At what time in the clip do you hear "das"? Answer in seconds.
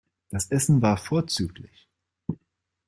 0.31-0.49